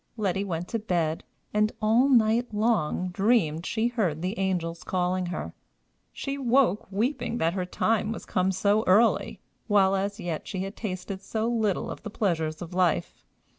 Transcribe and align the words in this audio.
Letty 0.17 0.43
went 0.43 0.67
to 0.69 0.79
bed, 0.79 1.23
and 1.53 1.71
all 1.79 2.09
night 2.09 2.51
long 2.55 3.09
dreamed 3.09 3.67
she 3.67 3.87
heard 3.89 4.23
the 4.23 4.39
angels 4.39 4.83
calling 4.83 5.27
her. 5.27 5.53
She 6.11 6.39
woke 6.39 6.91
weeping 6.91 7.37
that 7.37 7.53
her 7.53 7.67
time 7.67 8.11
was 8.11 8.25
come 8.25 8.51
so 8.51 8.83
early, 8.87 9.41
while 9.67 9.95
as 9.95 10.19
yet 10.19 10.47
she 10.47 10.61
had 10.63 10.75
tasted 10.75 11.21
so 11.21 11.47
little 11.47 11.91
of 11.91 12.01
the 12.01 12.09
pleasure 12.09 12.47
of 12.47 12.73
life. 12.73 13.23